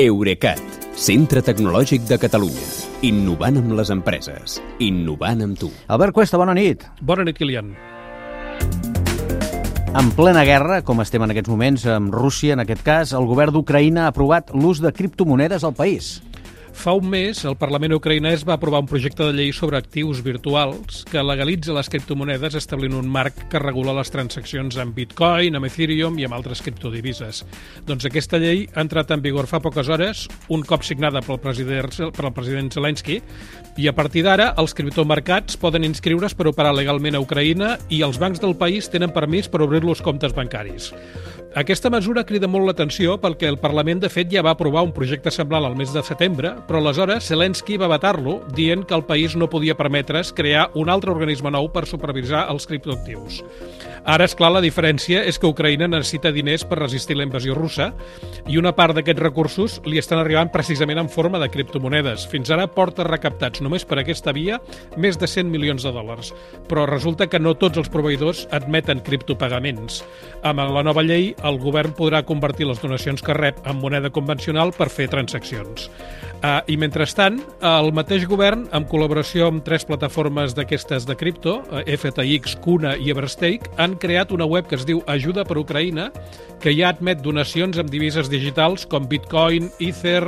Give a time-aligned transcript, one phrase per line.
[0.00, 0.60] Eurecat,
[0.96, 2.68] centre tecnològic de Catalunya.
[3.04, 4.54] Innovant amb les empreses.
[4.80, 5.68] Innovant amb tu.
[5.92, 6.86] Albert Cuesta, bona nit.
[7.04, 7.74] Bona nit, Kilian.
[9.90, 13.52] En plena guerra, com estem en aquests moments amb Rússia, en aquest cas, el govern
[13.52, 16.14] d'Ucraïna ha aprovat l'ús de criptomonedes al país.
[16.72, 21.02] Fa un mes, el Parlament ucraïnès va aprovar un projecte de llei sobre actius virtuals
[21.10, 26.16] que legalitza les criptomonedes establint un marc que regula les transaccions amb Bitcoin, amb Ethereum
[26.18, 27.42] i amb altres criptodivises.
[27.88, 31.90] Doncs aquesta llei ha entrat en vigor fa poques hores, un cop signada pel president,
[32.16, 33.18] pel president Zelensky,
[33.76, 38.20] i a partir d'ara els criptomercats poden inscriure's per operar legalment a Ucraïna i els
[38.22, 40.94] bancs del país tenen permís per obrir-los comptes bancaris.
[41.58, 45.32] Aquesta mesura crida molt l'atenció perquè el Parlament, de fet, ja va aprovar un projecte
[45.34, 49.50] semblant al mes de setembre, però aleshores Zelensky va vetar-lo, dient que el país no
[49.50, 53.42] podia permetre's crear un altre organisme nou per supervisar els criptoactius.
[54.08, 57.90] Ara, és clar, la diferència és que Ucraïna necessita diners per resistir la invasió russa
[58.48, 62.24] i una part d'aquests recursos li estan arribant precisament en forma de criptomonedes.
[62.30, 64.56] Fins ara porta recaptats només per aquesta via
[64.96, 66.32] més de 100 milions de dòlars.
[66.70, 70.00] Però resulta que no tots els proveïdors admeten criptopagaments.
[70.48, 74.72] Amb la nova llei, el govern podrà convertir les donacions que rep en moneda convencional
[74.72, 75.90] per fer transaccions.
[76.50, 81.82] Uh, I mentrestant, el mateix govern, en col·laboració amb tres plataformes d'aquestes de cripto, uh,
[81.84, 86.08] FTX, Kuna i Everstake, han creat una web que es diu Ajuda per Ucraïna,
[86.62, 90.24] que ja admet donacions amb divises digitals com Bitcoin, Ether,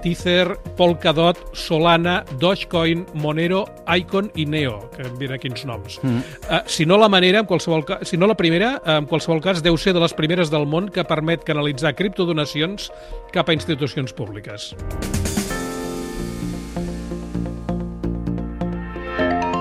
[0.00, 3.66] Tether, Polkadot, Solana, Dogecoin, Monero,
[4.00, 6.00] Icon i Neo, que mira quins noms.
[6.02, 6.24] Mm.
[6.48, 9.62] Uh, si no la manera, en qualsevol cas, si no la primera, en qualsevol cas
[9.62, 12.90] deu ser de les primeres del món que permet canalitzar criptodonacions
[13.34, 14.72] cap a institucions públiques.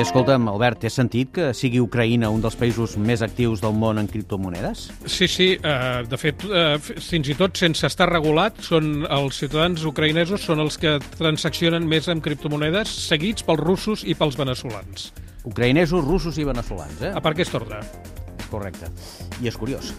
[0.00, 4.00] I escolta'm, Albert, té sentit que sigui Ucraïna un dels països més actius del món
[4.00, 4.86] en criptomonedes?
[5.04, 5.48] Sí, sí.
[5.60, 10.64] Uh, de fet, uh, fins i tot sense estar regulat, són els ciutadans ucraïnesos són
[10.64, 15.10] els que transaccionen més amb criptomonedes, seguits pels russos i pels venezolans.
[15.44, 17.12] Ucraïnesos, russos i venezolans, eh?
[17.12, 17.82] A per aquest ordre.
[18.48, 18.88] Correcte.
[19.44, 19.92] I és curiós.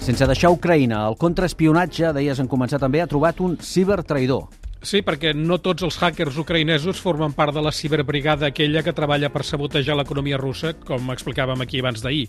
[0.00, 4.61] Sense deixar Ucraïna, el contraespionatge, deies en començar també, ha trobat un cibertraïdor.
[4.82, 9.28] Sí, perquè no tots els hackers ucraïnesos formen part de la ciberbrigada aquella que treballa
[9.30, 12.24] per sabotejar l'economia russa, com explicàvem aquí abans d'ahir.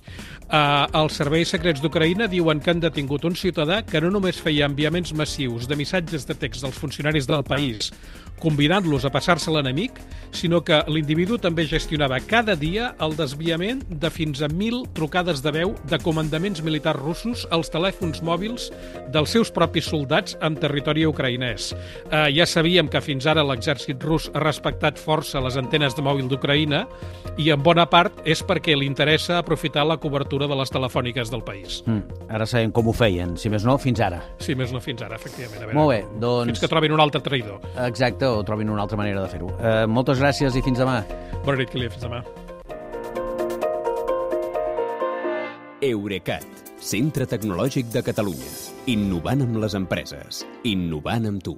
[0.45, 4.69] Uh, els serveis secrets d'Ucraïna diuen que han detingut un ciutadà que no només feia
[4.69, 7.89] enviaments massius de missatges de text dels funcionaris del país,
[8.43, 9.97] convidant-los a passar-se l'enemic,
[10.35, 15.53] sinó que l'individu també gestionava cada dia el desviament de fins a 1.000 trucades de
[15.55, 18.69] veu de comandaments militars russos als telèfons mòbils
[19.13, 21.71] dels seus propis soldats en territori ucraïnès.
[22.09, 26.27] Uh, ja sabíem que fins ara l'exèrcit rus ha respectat força les antenes de mòbil
[26.31, 26.83] d'Ucraïna
[27.37, 31.43] i en bona part és perquè li interessa aprofitar la cobertura de les telefòniques del
[31.45, 31.81] país.
[31.87, 34.21] Mm, ara sabem com ho feien, si més no, fins ara.
[34.43, 35.61] Sí, més no fins ara, efectivament.
[35.61, 36.51] A veure, Molt bé, doncs...
[36.51, 37.61] Fins que trobin un altre traïdor.
[37.87, 39.51] Exacte, o trobin una altra manera de fer-ho.
[39.57, 41.01] Uh, moltes gràcies i fins demà.
[41.43, 42.23] Bona nit, Kilian, fins demà.
[45.83, 46.47] Eurecat,
[46.79, 48.53] centre tecnològic de Catalunya.
[48.93, 50.45] Innovant amb les empreses.
[50.67, 51.57] Innovant amb tu.